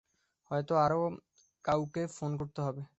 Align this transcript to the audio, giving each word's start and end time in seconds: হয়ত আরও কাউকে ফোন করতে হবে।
হয়ত 0.51 0.69
আরও 0.83 1.01
কাউকে 1.65 2.03
ফোন 2.15 2.31
করতে 2.39 2.59
হবে। 2.61 2.81